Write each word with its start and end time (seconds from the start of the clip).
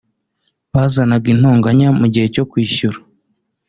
bazanaga 0.73 1.27
intonganya 1.33 1.87
mu 1.99 2.05
gihe 2.13 2.27
cyo 2.35 2.43
kwishyura 2.49 2.97